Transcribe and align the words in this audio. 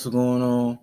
What's 0.00 0.14
going 0.14 0.40
on? 0.40 0.78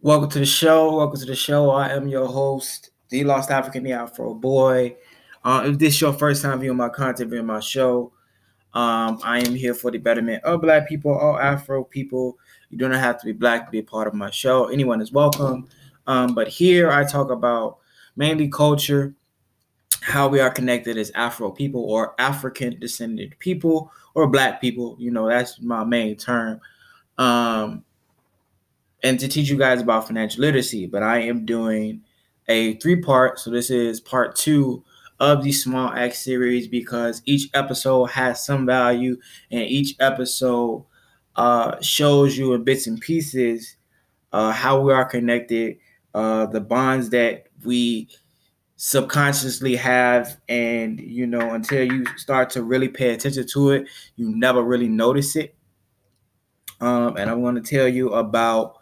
Welcome 0.00 0.30
to 0.30 0.38
the 0.38 0.46
show. 0.46 0.96
Welcome 0.96 1.20
to 1.20 1.26
the 1.26 1.34
show. 1.34 1.68
I 1.68 1.90
am 1.90 2.08
your 2.08 2.26
host, 2.26 2.88
the 3.10 3.22
Lost 3.24 3.50
African, 3.50 3.84
the 3.84 3.92
Afro 3.92 4.32
Boy. 4.32 4.96
Uh, 5.44 5.64
if 5.66 5.78
this 5.78 5.92
is 5.92 6.00
your 6.00 6.14
first 6.14 6.40
time 6.40 6.60
viewing 6.60 6.78
my 6.78 6.88
content, 6.88 7.28
viewing 7.28 7.44
my 7.44 7.60
show, 7.60 8.14
um, 8.72 9.20
I 9.22 9.40
am 9.40 9.54
here 9.54 9.74
for 9.74 9.90
the 9.90 9.98
betterment 9.98 10.42
of 10.44 10.62
Black 10.62 10.88
people, 10.88 11.12
all 11.12 11.38
Afro 11.38 11.84
people. 11.84 12.38
You 12.70 12.78
do 12.78 12.88
not 12.88 12.98
have 12.98 13.20
to 13.20 13.26
be 13.26 13.32
Black 13.32 13.66
to 13.66 13.70
be 13.70 13.80
a 13.80 13.84
part 13.84 14.08
of 14.08 14.14
my 14.14 14.30
show. 14.30 14.68
Anyone 14.68 15.02
is 15.02 15.12
welcome. 15.12 15.68
Um, 16.06 16.34
but 16.34 16.48
here 16.48 16.90
I 16.90 17.04
talk 17.04 17.30
about 17.30 17.76
mainly 18.16 18.48
culture, 18.48 19.14
how 20.00 20.28
we 20.28 20.40
are 20.40 20.48
connected 20.48 20.96
as 20.96 21.10
Afro 21.10 21.50
people 21.50 21.84
or 21.84 22.14
African 22.18 22.80
descended 22.80 23.38
people 23.38 23.92
or 24.14 24.28
Black 24.28 24.62
people. 24.62 24.96
You 24.98 25.10
know, 25.10 25.28
that's 25.28 25.60
my 25.60 25.84
main 25.84 26.16
term. 26.16 26.58
Um, 27.18 27.84
and 29.02 29.18
to 29.20 29.28
teach 29.28 29.48
you 29.50 29.58
guys 29.58 29.80
about 29.80 30.06
financial 30.06 30.40
literacy. 30.42 30.86
But 30.86 31.02
I 31.02 31.20
am 31.20 31.44
doing 31.44 32.02
a 32.48 32.74
three 32.74 33.00
part. 33.00 33.38
So 33.38 33.50
this 33.50 33.70
is 33.70 34.00
part 34.00 34.36
two 34.36 34.84
of 35.20 35.42
the 35.42 35.52
Small 35.52 35.88
Axe 35.92 36.18
series 36.24 36.68
because 36.68 37.22
each 37.24 37.48
episode 37.54 38.06
has 38.06 38.44
some 38.44 38.66
value 38.66 39.16
and 39.50 39.62
each 39.62 39.94
episode 40.00 40.84
uh, 41.36 41.80
shows 41.80 42.36
you 42.36 42.52
in 42.54 42.64
bits 42.64 42.86
and 42.86 43.00
pieces 43.00 43.76
uh, 44.32 44.52
how 44.52 44.80
we 44.80 44.92
are 44.92 45.04
connected, 45.04 45.78
uh, 46.14 46.46
the 46.46 46.60
bonds 46.60 47.10
that 47.10 47.46
we 47.64 48.08
subconsciously 48.76 49.76
have 49.76 50.38
and 50.48 51.00
you 51.00 51.26
know 51.26 51.52
until 51.54 51.84
you 51.84 52.04
start 52.16 52.50
to 52.50 52.62
really 52.62 52.88
pay 52.88 53.14
attention 53.14 53.46
to 53.46 53.70
it 53.70 53.86
you 54.16 54.28
never 54.36 54.62
really 54.62 54.88
notice 54.88 55.36
it 55.36 55.54
um, 56.82 57.16
and 57.16 57.30
i'm 57.30 57.40
going 57.40 57.54
to 57.54 57.62
tell 57.62 57.88
you 57.88 58.10
about 58.10 58.74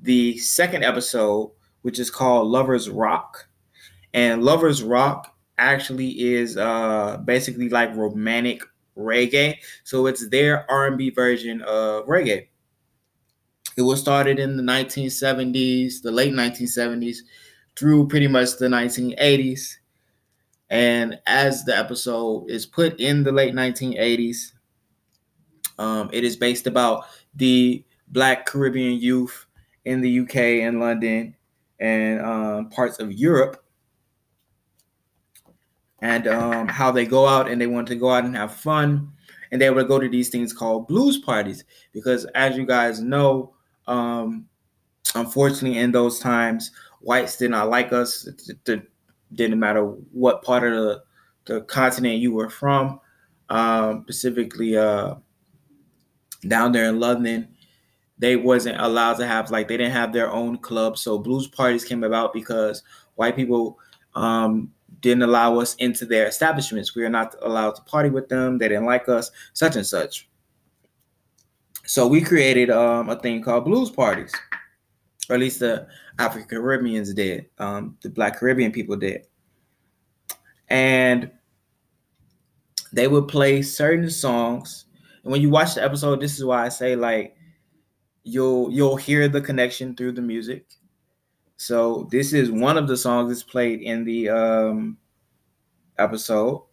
the 0.00 0.36
second 0.38 0.82
episode 0.82 1.52
which 1.82 1.98
is 1.98 2.10
called 2.10 2.48
lovers 2.48 2.88
rock. 2.88 3.48
And 4.14 4.42
lovers 4.42 4.82
rock 4.82 5.36
actually 5.58 6.10
is 6.20 6.56
uh, 6.56 7.18
basically 7.24 7.68
like 7.68 7.94
romantic 7.94 8.62
reggae. 8.96 9.56
So 9.84 10.06
it's 10.06 10.28
their 10.30 10.70
r&b 10.70 11.10
version 11.10 11.62
of 11.62 12.06
reggae. 12.06 12.48
It 13.76 13.82
was 13.82 14.00
started 14.00 14.38
in 14.38 14.56
the 14.56 14.62
1970s 14.62 16.02
the 16.02 16.10
late 16.10 16.32
1970s 16.32 17.18
through 17.76 18.08
pretty 18.08 18.28
much 18.28 18.58
the 18.58 18.66
1980s. 18.68 19.76
And 20.68 21.18
as 21.26 21.64
the 21.64 21.76
episode 21.76 22.50
is 22.50 22.64
put 22.64 22.98
in 22.98 23.24
the 23.24 23.32
late 23.32 23.54
1980s, 23.54 24.52
um, 25.78 26.10
it 26.12 26.24
is 26.24 26.36
based 26.36 26.66
about 26.66 27.04
the 27.34 27.84
Black 28.08 28.46
Caribbean 28.46 29.00
youth 29.00 29.46
in 29.84 30.00
the 30.00 30.20
UK 30.20 30.36
and 30.36 30.80
London 30.80 31.34
and 31.80 32.20
um, 32.20 32.70
parts 32.70 32.98
of 32.98 33.12
Europe, 33.12 33.64
and 36.00 36.26
um, 36.28 36.68
how 36.68 36.90
they 36.90 37.04
go 37.04 37.26
out 37.26 37.50
and 37.50 37.60
they 37.60 37.66
want 37.66 37.88
to 37.88 37.96
go 37.96 38.10
out 38.10 38.24
and 38.24 38.36
have 38.36 38.54
fun, 38.54 39.10
and 39.50 39.60
they 39.60 39.70
would 39.70 39.88
go 39.88 39.98
to 39.98 40.08
these 40.08 40.28
things 40.28 40.52
called 40.52 40.86
blues 40.86 41.18
parties 41.18 41.64
because, 41.92 42.24
as 42.34 42.56
you 42.56 42.66
guys 42.66 43.00
know, 43.00 43.54
um, 43.86 44.46
unfortunately, 45.14 45.78
in 45.78 45.92
those 45.92 46.20
times, 46.20 46.70
whites 47.00 47.36
did 47.36 47.50
not 47.50 47.68
like 47.68 47.92
us. 47.92 48.26
It, 48.26 48.68
it, 48.68 48.82
didn't 49.34 49.58
matter 49.58 49.84
what 50.12 50.42
part 50.42 50.64
of 50.64 50.72
the, 50.72 51.02
the 51.46 51.60
continent 51.62 52.16
you 52.16 52.32
were 52.32 52.50
from, 52.50 53.00
um, 53.48 54.02
specifically 54.02 54.76
uh, 54.76 55.14
down 56.46 56.72
there 56.72 56.88
in 56.88 57.00
London. 57.00 57.48
They 58.18 58.36
wasn't 58.36 58.80
allowed 58.80 59.14
to 59.14 59.26
have 59.26 59.50
like 59.50 59.68
they 59.68 59.76
didn't 59.76 59.92
have 59.92 60.12
their 60.12 60.30
own 60.30 60.58
club. 60.58 60.96
So 60.98 61.18
blues 61.18 61.48
parties 61.48 61.84
came 61.84 62.04
about 62.04 62.32
because 62.32 62.82
white 63.16 63.36
people 63.36 63.78
um, 64.14 64.72
didn't 65.00 65.22
allow 65.22 65.58
us 65.58 65.74
into 65.76 66.06
their 66.06 66.26
establishments. 66.26 66.94
We 66.94 67.02
were 67.02 67.08
not 67.08 67.34
allowed 67.42 67.74
to 67.76 67.82
party 67.82 68.10
with 68.10 68.28
them. 68.28 68.58
They 68.58 68.68
didn't 68.68 68.86
like 68.86 69.08
us, 69.08 69.30
such 69.52 69.76
and 69.76 69.86
such. 69.86 70.28
So 71.84 72.06
we 72.06 72.20
created 72.20 72.70
um, 72.70 73.10
a 73.10 73.16
thing 73.16 73.42
called 73.42 73.64
blues 73.64 73.90
parties, 73.90 74.32
or 75.28 75.34
at 75.34 75.40
least 75.40 75.60
the 75.60 75.88
African 76.18 76.48
Caribbeans 76.48 77.12
did, 77.12 77.46
um, 77.58 77.96
the 78.02 78.10
Black 78.10 78.38
Caribbean 78.38 78.70
people 78.70 78.96
did. 78.96 79.26
And 80.68 81.30
they 82.92 83.08
would 83.08 83.28
play 83.28 83.62
certain 83.62 84.10
songs. 84.10 84.84
And 85.22 85.32
when 85.32 85.40
you 85.40 85.50
watch 85.50 85.74
the 85.74 85.84
episode, 85.84 86.20
this 86.20 86.38
is 86.38 86.44
why 86.44 86.64
I 86.64 86.68
say 86.68 86.96
like 86.96 87.36
you'll 88.24 88.70
you'll 88.72 88.96
hear 88.96 89.28
the 89.28 89.40
connection 89.40 89.94
through 89.96 90.12
the 90.12 90.22
music. 90.22 90.66
So 91.56 92.08
this 92.10 92.32
is 92.32 92.50
one 92.50 92.76
of 92.76 92.88
the 92.88 92.96
songs 92.96 93.30
that's 93.30 93.42
played 93.42 93.82
in 93.82 94.04
the 94.04 94.28
um, 94.30 94.98
episode. 95.98 96.64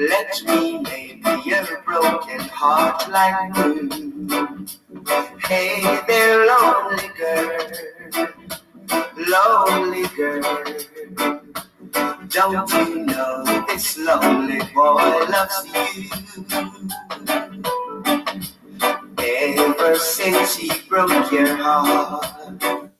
Let 0.00 0.42
me 0.46 0.78
make 0.78 1.44
your 1.44 1.82
broken 1.84 2.40
heart 2.40 3.06
like 3.10 3.52
blue. 3.52 4.66
Hey 5.40 6.00
there, 6.06 6.46
lonely 6.46 7.10
girl, 7.18 7.70
lonely 9.28 10.06
girl. 10.16 10.64
Don't 12.30 12.72
you 12.72 13.04
know 13.04 13.44
this 13.68 13.98
lonely 13.98 14.60
boy 14.72 15.26
loves 15.28 15.68
you? 15.68 16.08
Ever 19.18 19.96
since 19.96 20.56
he 20.56 20.70
broke 20.88 21.30
your 21.30 21.56
heart. 21.56 22.90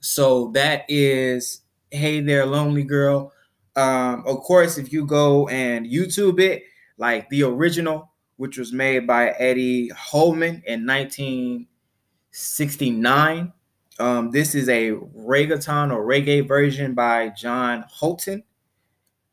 So 0.00 0.50
that 0.54 0.84
is 0.88 1.60
Hey 1.92 2.20
There 2.20 2.44
Lonely 2.44 2.82
Girl. 2.82 3.32
Um, 3.76 4.24
of 4.26 4.40
course, 4.40 4.78
if 4.78 4.92
you 4.92 5.06
go 5.06 5.46
and 5.48 5.86
YouTube 5.86 6.40
it, 6.40 6.64
like 6.98 7.28
the 7.30 7.44
original, 7.44 8.10
which 8.36 8.58
was 8.58 8.72
made 8.72 9.06
by 9.06 9.30
Eddie 9.30 9.88
Holman 9.88 10.62
in 10.66 10.84
1969. 10.86 13.52
Um, 13.98 14.30
this 14.30 14.54
is 14.54 14.68
a 14.68 14.92
reggaeton 14.92 15.92
or 15.92 16.06
reggae 16.06 16.46
version 16.46 16.94
by 16.94 17.30
John 17.30 17.84
Holton. 17.88 18.44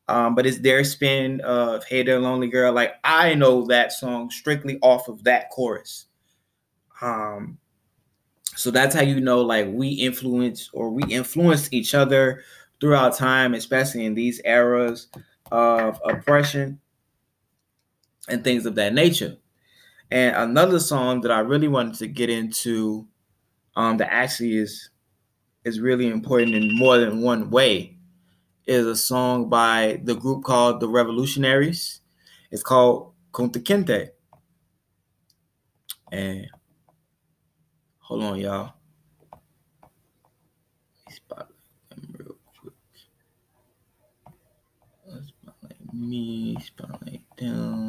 Um, 0.09 0.35
but 0.35 0.45
it's 0.45 0.59
their 0.59 0.83
spin 0.83 1.41
of 1.41 1.83
Hey 1.85 2.03
There 2.03 2.19
Lonely 2.19 2.47
Girl. 2.47 2.73
Like 2.73 2.95
I 3.03 3.33
know 3.33 3.65
that 3.65 3.91
song 3.91 4.29
strictly 4.29 4.79
off 4.81 5.09
of 5.09 5.23
that 5.25 5.49
chorus. 5.49 6.05
Um, 7.01 7.57
so 8.55 8.71
that's 8.71 8.95
how 8.95 9.01
you 9.01 9.19
know 9.19 9.41
like 9.41 9.67
we 9.69 9.89
influence 9.89 10.69
or 10.73 10.89
we 10.89 11.03
influence 11.03 11.67
each 11.71 11.93
other 11.93 12.43
throughout 12.79 13.15
time, 13.15 13.53
especially 13.53 14.05
in 14.05 14.13
these 14.13 14.41
eras 14.45 15.07
of 15.51 15.99
oppression 16.05 16.79
and 18.27 18.43
things 18.43 18.65
of 18.65 18.75
that 18.75 18.93
nature. 18.93 19.37
And 20.11 20.35
another 20.35 20.79
song 20.79 21.21
that 21.21 21.31
I 21.31 21.39
really 21.39 21.67
wanted 21.67 21.95
to 21.95 22.07
get 22.07 22.29
into 22.29 23.07
um, 23.75 23.97
that 23.97 24.11
actually 24.11 24.57
is 24.57 24.89
is 25.63 25.79
really 25.81 26.07
important 26.07 26.55
in 26.55 26.77
more 26.77 26.97
than 26.97 27.21
one 27.21 27.49
way 27.49 27.97
is 28.65 28.85
a 28.85 28.95
song 28.95 29.49
by 29.49 29.99
the 30.03 30.15
group 30.15 30.43
called 30.43 30.79
the 30.79 30.87
Revolutionaries. 30.87 31.99
It's 32.51 32.63
called 32.63 33.11
Kunta 33.33 33.61
Kinte. 33.61 34.09
And 36.09 36.47
Hold 38.07 38.23
on, 38.23 38.39
y'all. 38.39 38.71
Me, 45.99 46.57
spotlight 46.61 47.23
them. 47.37 47.86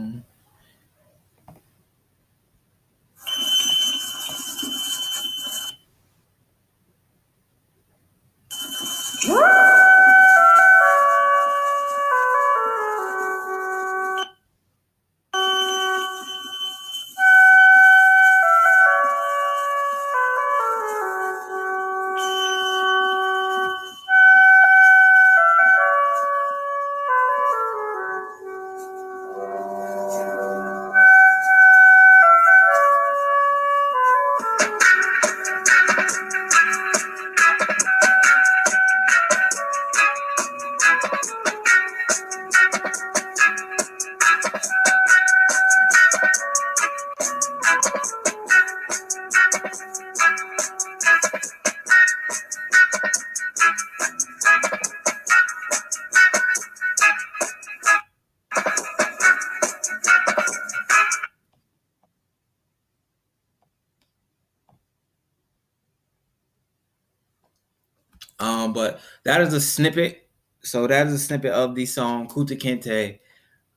Um, 68.49 68.73
but 68.73 69.01
that 69.25 69.43
is 69.43 69.53
a 69.53 69.61
snippet. 69.61 70.27
So 70.63 70.87
that 70.87 71.07
is 71.07 71.13
a 71.13 71.19
snippet 71.19 71.53
of 71.53 71.75
the 71.75 71.85
song 71.85 72.29
Kunta 72.29 72.59
Kinte 72.59 73.19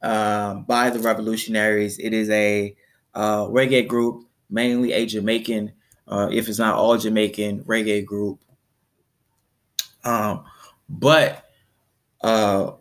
um, 0.02 0.64
by 0.64 0.90
the 0.90 1.00
Revolutionaries. 1.00 2.00
It 2.00 2.14
is 2.14 2.30
a 2.30 2.76
uh, 3.14 3.48
reggae 3.48 3.86
group, 3.86 4.24
mainly 4.50 4.94
a 4.94 5.06
Jamaican, 5.06 5.74
uh, 6.08 6.30
if 6.32 6.48
it's 6.48 6.58
not 6.58 6.76
all 6.76 6.98
Jamaican 6.98 7.66
reggae 7.66 8.06
group. 8.06 8.40
Um, 10.06 10.46
but 10.88 11.46
uh, 12.24 12.72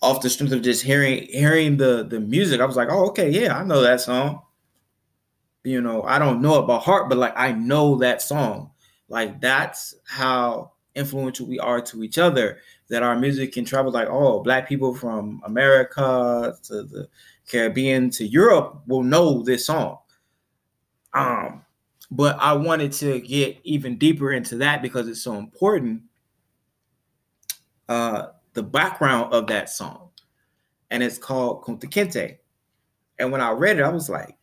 off 0.00 0.22
the 0.22 0.30
strength 0.30 0.52
of 0.52 0.62
just 0.62 0.82
hearing 0.82 1.26
hearing 1.30 1.76
the 1.76 2.06
the 2.08 2.18
music, 2.18 2.62
I 2.62 2.64
was 2.64 2.76
like, 2.76 2.88
oh, 2.90 3.08
okay, 3.08 3.30
yeah, 3.30 3.58
I 3.58 3.62
know 3.62 3.82
that 3.82 4.00
song. 4.00 4.40
You 5.64 5.82
know, 5.82 6.02
I 6.02 6.18
don't 6.18 6.40
know 6.40 6.60
it 6.60 6.66
by 6.66 6.78
heart, 6.78 7.10
but 7.10 7.18
like 7.18 7.34
I 7.36 7.52
know 7.52 7.96
that 7.96 8.22
song. 8.22 8.70
Like 9.08 9.40
that's 9.40 9.94
how 10.06 10.72
influential 10.96 11.46
we 11.46 11.58
are 11.58 11.80
to 11.80 12.02
each 12.02 12.18
other. 12.18 12.58
That 12.88 13.02
our 13.02 13.18
music 13.18 13.52
can 13.52 13.64
travel 13.64 13.92
like, 13.92 14.08
oh, 14.08 14.42
black 14.42 14.68
people 14.68 14.94
from 14.94 15.40
America 15.44 16.56
to 16.64 16.82
the 16.82 17.08
Caribbean 17.48 18.10
to 18.10 18.26
Europe 18.26 18.82
will 18.86 19.02
know 19.02 19.42
this 19.42 19.66
song. 19.66 19.98
Um, 21.14 21.62
but 22.10 22.38
I 22.40 22.52
wanted 22.52 22.92
to 22.92 23.20
get 23.20 23.58
even 23.64 23.98
deeper 23.98 24.32
into 24.32 24.56
that 24.58 24.82
because 24.82 25.08
it's 25.08 25.22
so 25.22 25.34
important. 25.34 26.02
Uh, 27.88 28.28
the 28.54 28.62
background 28.62 29.32
of 29.32 29.46
that 29.48 29.68
song, 29.68 30.10
and 30.90 31.02
it's 31.02 31.18
called 31.18 31.62
Kunta 31.62 31.84
Kinte. 31.84 32.38
And 33.18 33.32
when 33.32 33.40
I 33.40 33.50
read 33.50 33.78
it, 33.78 33.82
I 33.82 33.88
was 33.88 34.08
like, 34.08 34.36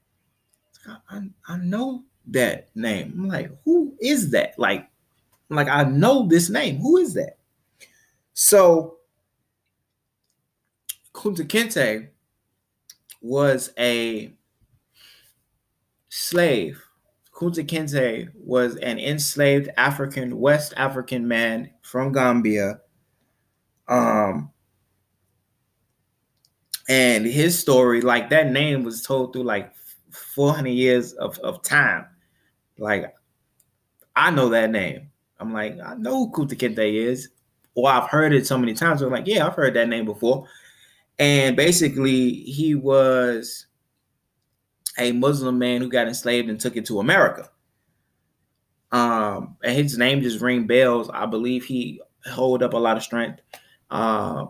I, 1.09 1.21
I 1.47 1.57
know 1.57 2.03
that 2.27 2.69
name. 2.75 3.13
I'm 3.17 3.27
like, 3.27 3.51
who 3.65 3.95
is 4.01 4.31
that? 4.31 4.57
Like, 4.57 4.87
like 5.55 5.67
I 5.67 5.83
know 5.83 6.27
this 6.27 6.49
name. 6.49 6.77
Who 6.79 6.97
is 6.97 7.13
that? 7.13 7.37
So 8.33 8.97
Kunta 11.13 11.45
Kinte 11.45 12.09
was 13.21 13.71
a 13.77 14.33
slave. 16.09 16.83
Kunta 17.33 17.67
Kinte 17.67 18.29
was 18.35 18.75
an 18.77 18.99
enslaved 18.99 19.69
African, 19.77 20.39
West 20.39 20.73
African 20.77 21.27
man 21.27 21.71
from 21.81 22.11
Gambia 22.11 22.79
um, 23.87 24.51
and 26.89 27.25
his 27.25 27.57
story, 27.57 28.01
like 28.01 28.29
that 28.29 28.51
name 28.51 28.83
was 28.83 29.01
told 29.01 29.33
through 29.33 29.43
like 29.43 29.73
400 30.11 30.69
years 30.69 31.13
of, 31.13 31.37
of 31.39 31.61
time. 31.61 32.05
Like, 32.77 33.13
I 34.15 34.31
know 34.31 34.49
that 34.49 34.71
name. 34.71 35.09
I'm 35.39 35.53
like, 35.53 35.77
I 35.79 35.95
know 35.95 36.25
who 36.25 36.31
Kunta 36.31 36.55
Kinte 36.57 36.93
is. 36.93 37.29
Or 37.75 37.89
I've 37.89 38.09
heard 38.09 38.33
it 38.33 38.45
so 38.45 38.57
many 38.57 38.73
times. 38.73 39.01
I'm 39.01 39.11
like, 39.11 39.27
yeah, 39.27 39.47
I've 39.47 39.55
heard 39.55 39.73
that 39.73 39.89
name 39.89 40.05
before. 40.05 40.47
And 41.17 41.55
basically, 41.55 42.31
he 42.31 42.75
was 42.75 43.65
a 44.99 45.11
Muslim 45.11 45.57
man 45.57 45.81
who 45.81 45.89
got 45.89 46.07
enslaved 46.07 46.49
and 46.49 46.59
took 46.59 46.75
it 46.77 46.85
to 46.85 46.99
America. 46.99 47.49
Um, 48.91 49.57
and 49.63 49.75
his 49.75 49.97
name 49.97 50.21
just 50.21 50.39
ring 50.39 50.67
bells. 50.67 51.09
I 51.11 51.25
believe 51.25 51.65
he 51.65 51.99
hold 52.31 52.61
up 52.61 52.73
a 52.73 52.77
lot 52.77 52.95
of 52.95 53.03
strength 53.03 53.41
uh, 53.93 54.47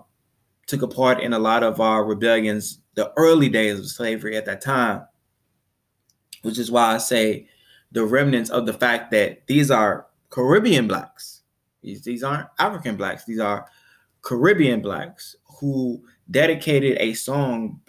took 0.68 0.82
a 0.82 0.88
part 0.88 1.20
in 1.20 1.34
a 1.34 1.40
lot 1.40 1.64
of 1.64 1.80
our 1.82 2.04
rebellions, 2.06 2.80
the 2.96 3.12
early 3.18 3.50
days 3.50 3.78
of 3.78 3.88
slavery 3.88 4.38
at 4.38 4.46
that 4.46 4.62
time, 4.62 5.06
which 6.42 6.58
is 6.58 6.72
why 6.72 6.96
I 6.96 6.98
say 6.98 7.50
the 7.92 8.06
remnants 8.06 8.50
of 8.50 8.66
the 8.66 8.74
fact 8.74 9.12
that 9.12 9.46
these 9.48 9.70
are 9.70 10.08
Caribbean 10.34 10.88
blacks. 10.88 11.44
These, 11.84 12.02
these 12.02 12.24
aren't 12.24 12.48
African 12.58 12.96
blacks. 12.96 13.24
These 13.24 13.40
are 13.40 13.68
Caribbean 14.24 14.82
blacks 14.82 15.36
who 15.60 16.04
dedicated 16.32 16.98
a 17.00 17.14
song 17.14 17.80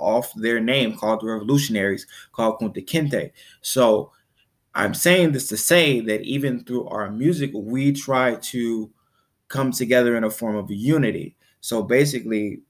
off 0.00 0.32
their 0.34 0.58
name 0.58 0.96
called 0.96 1.20
the 1.20 1.26
Revolutionaries 1.26 2.06
called 2.32 2.60
Kunta 2.60 2.82
Kinte. 2.86 3.32
So 3.60 4.10
I'm 4.74 4.94
saying 4.94 5.32
this 5.32 5.48
to 5.48 5.58
say 5.58 6.00
that 6.00 6.22
even 6.22 6.64
through 6.64 6.88
our 6.88 7.10
music, 7.10 7.50
we 7.52 7.92
try 7.92 8.36
to 8.36 8.90
come 9.48 9.70
together 9.70 10.16
in 10.16 10.24
a 10.24 10.30
form 10.30 10.56
of 10.56 10.70
unity. 10.70 11.36
So 11.60 11.82
basically, 11.82 12.62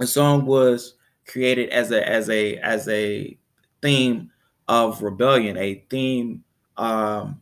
the 0.00 0.08
song 0.08 0.44
was 0.44 0.94
created 1.28 1.68
as 1.68 1.92
a 1.92 2.08
as 2.08 2.28
a 2.30 2.56
as 2.56 2.88
a 2.88 3.38
theme 3.80 4.32
of 4.66 5.02
rebellion, 5.02 5.56
a 5.56 5.84
theme 5.88 6.42
um, 6.76 7.40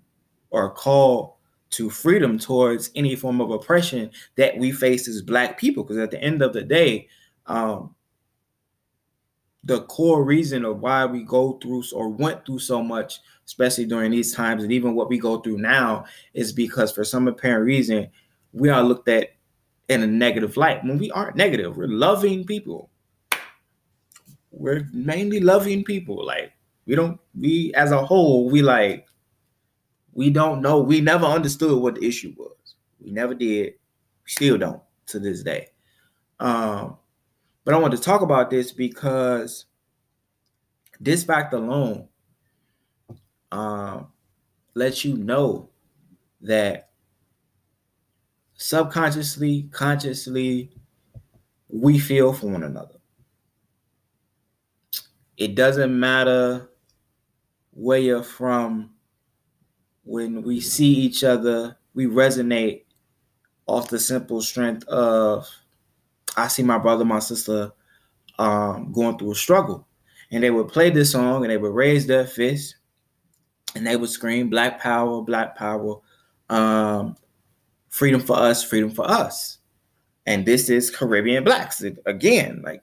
or 0.50 0.66
a 0.66 0.70
call 0.70 1.38
to 1.70 1.88
freedom 1.88 2.38
towards 2.38 2.90
any 2.96 3.14
form 3.14 3.40
of 3.40 3.50
oppression 3.50 4.10
that 4.36 4.56
we 4.58 4.72
face 4.72 5.06
as 5.08 5.22
Black 5.22 5.58
people. 5.58 5.84
Because 5.84 5.98
at 5.98 6.10
the 6.10 6.22
end 6.22 6.42
of 6.42 6.52
the 6.52 6.62
day, 6.62 7.08
um, 7.46 7.94
the 9.64 9.82
core 9.82 10.24
reason 10.24 10.64
of 10.64 10.80
why 10.80 11.04
we 11.06 11.22
go 11.22 11.52
through 11.62 11.84
or 11.94 12.08
went 12.08 12.44
through 12.44 12.58
so 12.58 12.82
much, 12.82 13.20
especially 13.46 13.84
during 13.84 14.10
these 14.10 14.34
times, 14.34 14.62
and 14.62 14.72
even 14.72 14.94
what 14.94 15.08
we 15.08 15.18
go 15.18 15.38
through 15.38 15.58
now, 15.58 16.04
is 16.34 16.52
because 16.52 16.90
for 16.92 17.04
some 17.04 17.28
apparent 17.28 17.64
reason 17.64 18.08
we 18.52 18.68
are 18.68 18.82
looked 18.82 19.08
at 19.08 19.28
in 19.88 20.02
a 20.02 20.06
negative 20.06 20.56
light 20.56 20.82
when 20.84 20.98
we 20.98 21.10
aren't 21.10 21.36
negative. 21.36 21.76
We're 21.76 21.88
loving 21.88 22.44
people. 22.44 22.90
We're 24.50 24.88
mainly 24.92 25.40
loving 25.40 25.84
people. 25.84 26.24
Like 26.24 26.52
we 26.86 26.94
don't, 26.94 27.20
we 27.38 27.72
as 27.74 27.92
a 27.92 28.04
whole, 28.04 28.50
we 28.50 28.62
like, 28.62 29.06
we 30.12 30.30
don't 30.30 30.62
know. 30.62 30.80
We 30.80 31.00
never 31.00 31.26
understood 31.26 31.80
what 31.80 31.96
the 31.96 32.06
issue 32.06 32.34
was. 32.36 32.74
We 33.00 33.10
never 33.10 33.34
did. 33.34 33.74
Still 34.26 34.58
don't 34.58 34.82
to 35.06 35.18
this 35.18 35.42
day. 35.42 35.68
Um, 36.38 36.96
but 37.64 37.74
I 37.74 37.78
want 37.78 37.94
to 37.94 38.00
talk 38.00 38.22
about 38.22 38.50
this 38.50 38.72
because 38.72 39.66
this 41.00 41.24
fact 41.24 41.52
alone 41.52 42.08
um, 43.52 44.08
lets 44.74 45.04
you 45.04 45.16
know 45.16 45.70
that 46.42 46.90
subconsciously, 48.54 49.68
consciously, 49.72 50.70
we 51.68 51.98
feel 51.98 52.32
for 52.32 52.48
one 52.48 52.62
another. 52.62 52.96
It 55.36 55.54
doesn't 55.54 55.98
matter 55.98 56.68
where 57.70 57.98
you're 57.98 58.22
from. 58.22 58.90
When 60.10 60.42
we 60.42 60.60
see 60.60 60.88
each 60.88 61.22
other, 61.22 61.78
we 61.94 62.06
resonate 62.06 62.82
off 63.68 63.90
the 63.90 64.00
simple 64.00 64.42
strength 64.42 64.82
of 64.88 65.48
I 66.36 66.48
see 66.48 66.64
my 66.64 66.78
brother, 66.78 67.04
my 67.04 67.20
sister 67.20 67.70
um, 68.36 68.90
going 68.90 69.18
through 69.18 69.30
a 69.30 69.36
struggle. 69.36 69.86
And 70.32 70.42
they 70.42 70.50
would 70.50 70.66
play 70.66 70.90
this 70.90 71.12
song 71.12 71.44
and 71.44 71.50
they 71.52 71.58
would 71.58 71.72
raise 71.72 72.08
their 72.08 72.26
fists 72.26 72.74
and 73.76 73.86
they 73.86 73.96
would 73.96 74.10
scream 74.10 74.50
Black 74.50 74.80
Power, 74.80 75.22
Black 75.22 75.56
Power. 75.56 76.00
Um, 76.48 77.16
freedom 77.88 78.20
for 78.20 78.36
us, 78.36 78.64
freedom 78.64 78.90
for 78.90 79.08
us. 79.08 79.58
And 80.26 80.44
this 80.44 80.70
is 80.70 80.90
Caribbean 80.90 81.44
blacks. 81.44 81.84
Again, 82.04 82.62
like 82.64 82.82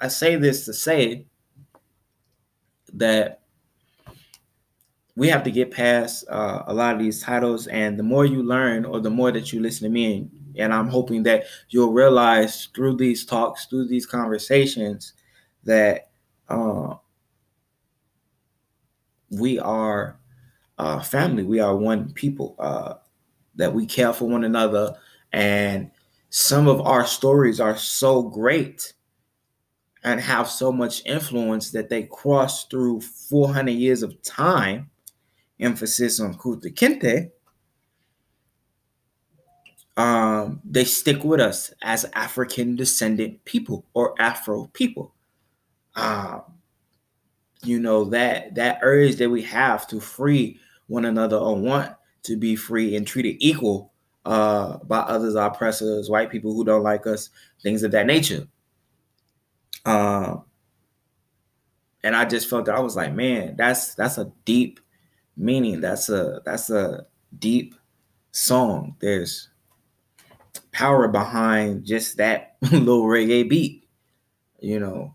I 0.00 0.08
say 0.08 0.36
this 0.36 0.64
to 0.64 0.72
say 0.72 1.26
that 2.94 3.42
we 5.16 5.28
have 5.28 5.42
to 5.44 5.50
get 5.50 5.70
past 5.70 6.24
uh, 6.28 6.62
a 6.66 6.74
lot 6.74 6.94
of 6.94 7.00
these 7.00 7.22
titles. 7.22 7.66
And 7.66 7.98
the 7.98 8.02
more 8.02 8.24
you 8.24 8.42
learn, 8.42 8.84
or 8.84 9.00
the 9.00 9.10
more 9.10 9.32
that 9.32 9.52
you 9.52 9.60
listen 9.60 9.84
to 9.84 9.90
me, 9.90 10.16
and, 10.16 10.30
and 10.56 10.74
I'm 10.74 10.88
hoping 10.88 11.22
that 11.24 11.44
you'll 11.70 11.92
realize 11.92 12.66
through 12.74 12.96
these 12.96 13.24
talks, 13.24 13.66
through 13.66 13.88
these 13.88 14.06
conversations, 14.06 15.14
that 15.64 16.10
uh, 16.48 16.94
we 19.30 19.58
are 19.58 20.18
uh, 20.78 21.00
family. 21.00 21.42
We 21.42 21.60
are 21.60 21.74
one 21.74 22.12
people. 22.12 22.54
Uh, 22.58 22.94
that 23.56 23.72
we 23.72 23.86
care 23.86 24.12
for 24.12 24.26
one 24.26 24.44
another. 24.44 24.94
And 25.32 25.90
some 26.30 26.68
of 26.68 26.80
our 26.82 27.06
stories 27.06 27.60
are 27.60 27.76
so 27.76 28.22
great 28.22 28.92
and 30.04 30.20
have 30.20 30.48
so 30.48 30.70
much 30.70 31.04
influence 31.04 31.70
that 31.72 31.88
they 31.88 32.04
cross 32.04 32.66
through 32.66 33.00
400 33.00 33.72
years 33.72 34.02
of 34.02 34.22
time. 34.22 34.90
Emphasis 35.60 36.20
on 36.20 36.34
Kunta 36.34 36.72
Kinte. 36.72 37.30
Um, 39.96 40.60
they 40.64 40.84
stick 40.84 41.24
with 41.24 41.40
us 41.40 41.72
as 41.82 42.04
African 42.12 42.76
descendant 42.76 43.44
people 43.44 43.86
or 43.94 44.14
Afro 44.20 44.66
people. 44.74 45.14
Um, 45.94 46.42
you 47.62 47.80
know 47.80 48.04
that 48.04 48.54
that 48.54 48.80
urge 48.82 49.16
that 49.16 49.30
we 49.30 49.42
have 49.42 49.86
to 49.88 50.00
free 50.00 50.60
one 50.86 51.06
another 51.06 51.36
or 51.36 51.56
want 51.56 51.92
to 52.24 52.36
be 52.36 52.56
free 52.56 52.96
and 52.96 53.06
treated 53.06 53.36
equal 53.40 53.92
uh, 54.26 54.78
by 54.78 54.98
others, 54.98 55.34
oppressors, 55.34 56.10
white 56.10 56.30
people 56.30 56.52
who 56.52 56.64
don't 56.64 56.82
like 56.82 57.06
us, 57.06 57.30
things 57.62 57.82
of 57.82 57.92
that 57.92 58.06
nature. 58.06 58.46
Uh, 59.84 60.36
and 62.02 62.14
I 62.14 62.24
just 62.24 62.50
felt 62.50 62.66
that 62.66 62.74
I 62.74 62.80
was 62.80 62.96
like, 62.96 63.14
man, 63.14 63.56
that's 63.56 63.94
that's 63.94 64.18
a 64.18 64.32
deep 64.44 64.80
meaning. 65.36 65.80
That's 65.80 66.08
a 66.08 66.40
that's 66.44 66.70
a 66.70 67.06
deep 67.38 67.74
song. 68.32 68.96
There's 69.00 69.48
power 70.72 71.08
behind 71.08 71.84
just 71.84 72.16
that 72.18 72.56
little 72.72 73.04
reggae 73.04 73.48
beat, 73.48 73.88
you 74.60 74.80
know. 74.80 75.14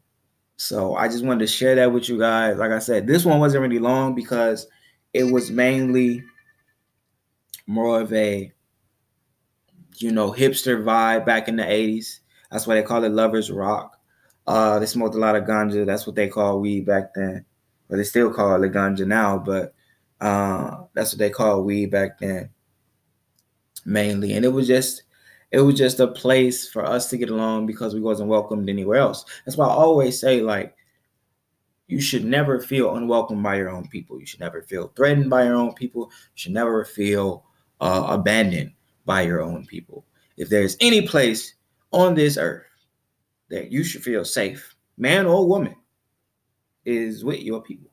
So 0.57 0.95
I 0.95 1.07
just 1.07 1.25
wanted 1.25 1.39
to 1.39 1.47
share 1.47 1.75
that 1.75 1.91
with 1.91 2.07
you 2.07 2.19
guys. 2.19 2.57
Like 2.57 2.71
I 2.71 2.79
said, 2.79 3.07
this 3.07 3.25
one 3.25 3.39
wasn't 3.39 3.63
really 3.63 3.79
long 3.79 4.13
because 4.13 4.67
it 5.13 5.23
was 5.23 5.49
mainly 5.49 6.23
more 7.67 8.01
of 8.01 8.11
a 8.13 8.51
you 9.97 10.11
know 10.11 10.31
hipster 10.31 10.83
vibe 10.83 11.25
back 11.25 11.47
in 11.47 11.55
the 11.55 11.63
80s. 11.63 12.19
That's 12.51 12.67
why 12.67 12.75
they 12.75 12.83
call 12.83 13.03
it 13.03 13.11
lovers 13.11 13.49
rock. 13.49 13.97
Uh, 14.45 14.79
they 14.79 14.85
smoked 14.85 15.15
a 15.15 15.19
lot 15.19 15.35
of 15.35 15.45
ganja. 15.45 15.85
That's 15.85 16.05
what 16.05 16.15
they 16.15 16.27
call 16.27 16.59
weed 16.59 16.85
back 16.85 17.13
then. 17.13 17.45
But 17.89 17.97
they 17.97 18.03
still 18.03 18.33
call 18.33 18.63
it 18.63 18.73
ganja 18.73 19.05
now, 19.05 19.37
but 19.37 19.73
uh, 20.21 20.83
that's 20.93 21.11
what 21.11 21.19
they 21.19 21.29
called 21.29 21.65
weed 21.65 21.91
back 21.91 22.19
then 22.19 22.49
mainly. 23.85 24.33
And 24.33 24.45
it 24.45 24.49
was 24.49 24.67
just 24.67 25.03
it 25.51 25.59
was 25.59 25.75
just 25.75 25.99
a 25.99 26.07
place 26.07 26.69
for 26.69 26.85
us 26.85 27.09
to 27.09 27.17
get 27.17 27.29
along 27.29 27.65
because 27.65 27.93
we 27.93 27.99
wasn't 28.01 28.29
welcomed 28.29 28.69
anywhere 28.69 28.99
else. 28.99 29.25
That's 29.45 29.57
why 29.57 29.67
I 29.67 29.71
always 29.71 30.19
say 30.19 30.41
like 30.41 30.75
you 31.87 31.99
should 31.99 32.23
never 32.23 32.61
feel 32.61 32.95
unwelcome 32.95 33.43
by 33.43 33.57
your 33.57 33.69
own 33.69 33.87
people. 33.89 34.19
You 34.19 34.25
should 34.25 34.39
never 34.39 34.61
feel 34.61 34.93
threatened 34.95 35.29
by 35.29 35.43
your 35.43 35.55
own 35.55 35.73
people. 35.73 36.03
You 36.05 36.35
should 36.35 36.53
never 36.53 36.85
feel 36.85 37.43
uh, 37.81 38.07
abandoned 38.09 38.71
by 39.05 39.23
your 39.23 39.41
own 39.41 39.65
people. 39.65 40.05
If 40.37 40.47
there's 40.47 40.77
any 40.79 41.05
place 41.05 41.55
on 41.91 42.15
this 42.15 42.37
earth 42.37 42.63
that 43.49 43.71
you 43.71 43.83
should 43.83 44.03
feel 44.03 44.23
safe, 44.23 44.73
man 44.97 45.25
or 45.25 45.45
woman, 45.45 45.75
is 46.85 47.25
with 47.25 47.41
your 47.41 47.61
people. 47.61 47.90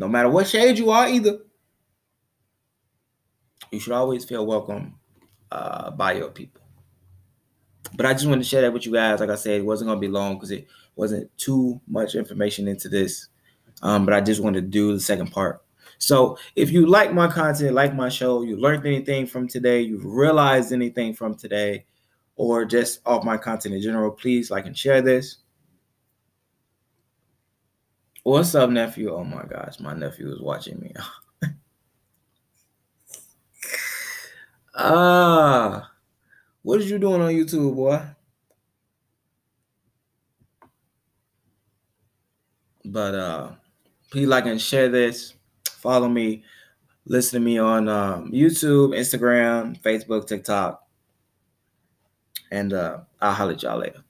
No 0.00 0.08
matter 0.08 0.30
what 0.30 0.48
shade 0.48 0.78
you 0.78 0.90
are, 0.90 1.06
either. 1.06 1.40
You 3.70 3.78
should 3.78 3.92
always 3.92 4.24
feel 4.24 4.46
welcome 4.46 4.94
uh, 5.52 5.90
by 5.90 6.14
your 6.14 6.30
people. 6.30 6.62
But 7.94 8.06
I 8.06 8.14
just 8.14 8.24
wanted 8.24 8.44
to 8.44 8.48
share 8.48 8.62
that 8.62 8.72
with 8.72 8.86
you 8.86 8.92
guys. 8.92 9.20
Like 9.20 9.28
I 9.28 9.34
said, 9.34 9.60
it 9.60 9.66
wasn't 9.66 9.88
going 9.88 9.98
to 9.98 10.00
be 10.00 10.08
long 10.08 10.36
because 10.36 10.52
it 10.52 10.66
wasn't 10.96 11.30
too 11.36 11.82
much 11.86 12.14
information 12.14 12.66
into 12.66 12.88
this. 12.88 13.28
Um, 13.82 14.06
but 14.06 14.14
I 14.14 14.22
just 14.22 14.42
wanted 14.42 14.62
to 14.62 14.68
do 14.68 14.94
the 14.94 15.00
second 15.00 15.32
part. 15.32 15.62
So 15.98 16.38
if 16.56 16.70
you 16.70 16.86
like 16.86 17.12
my 17.12 17.28
content, 17.28 17.74
like 17.74 17.94
my 17.94 18.08
show, 18.08 18.40
you 18.40 18.56
learned 18.56 18.86
anything 18.86 19.26
from 19.26 19.48
today, 19.48 19.82
you've 19.82 20.06
realized 20.06 20.72
anything 20.72 21.12
from 21.12 21.34
today, 21.34 21.84
or 22.36 22.64
just 22.64 23.00
off 23.04 23.22
my 23.22 23.36
content 23.36 23.74
in 23.74 23.82
general, 23.82 24.10
please 24.12 24.50
like 24.50 24.64
and 24.64 24.76
share 24.78 25.02
this. 25.02 25.36
What's 28.30 28.54
up, 28.54 28.70
nephew? 28.70 29.12
Oh 29.12 29.24
my 29.24 29.42
gosh, 29.42 29.80
my 29.80 29.92
nephew 29.92 30.32
is 30.32 30.40
watching 30.40 30.78
me. 30.78 30.94
Ah, 34.72 35.90
what 36.62 36.78
are 36.78 36.84
you 36.84 36.98
doing 37.00 37.20
on 37.20 37.32
YouTube, 37.32 37.74
boy? 37.74 38.00
But 42.84 43.14
uh, 43.16 43.50
please 44.12 44.28
like 44.28 44.46
and 44.46 44.60
share 44.60 44.88
this. 44.88 45.34
Follow 45.68 46.08
me. 46.08 46.44
Listen 47.06 47.40
to 47.40 47.44
me 47.44 47.58
on 47.58 47.88
um, 47.88 48.30
YouTube, 48.30 48.96
Instagram, 48.96 49.78
Facebook, 49.82 50.28
TikTok. 50.28 50.86
And 52.52 52.72
uh, 52.72 53.00
I'll 53.20 53.34
holler 53.34 53.54
at 53.54 53.62
y'all 53.64 53.80
later. 53.80 54.04